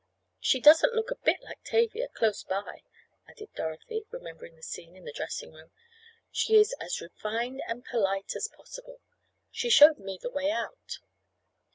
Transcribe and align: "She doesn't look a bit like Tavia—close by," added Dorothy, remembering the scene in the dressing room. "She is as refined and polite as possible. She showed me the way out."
"She 0.39 0.59
doesn't 0.59 0.95
look 0.95 1.11
a 1.11 1.15
bit 1.15 1.43
like 1.43 1.63
Tavia—close 1.63 2.45
by," 2.45 2.81
added 3.29 3.53
Dorothy, 3.53 4.03
remembering 4.09 4.55
the 4.55 4.63
scene 4.63 4.95
in 4.95 5.05
the 5.05 5.11
dressing 5.13 5.51
room. 5.53 5.69
"She 6.31 6.55
is 6.55 6.73
as 6.79 6.99
refined 7.01 7.61
and 7.67 7.85
polite 7.85 8.35
as 8.35 8.47
possible. 8.47 8.99
She 9.51 9.69
showed 9.69 9.99
me 9.99 10.17
the 10.19 10.31
way 10.31 10.49
out." 10.49 10.97